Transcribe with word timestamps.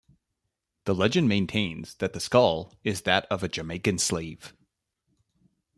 The 0.85 0.95
legend 0.95 1.29
maintains 1.29 1.93
that 1.97 2.13
the 2.13 2.19
skull 2.19 2.73
is 2.83 3.01
that 3.03 3.27
of 3.29 3.43
a 3.43 3.47
Jamaican 3.47 3.99
slave. 3.99 4.55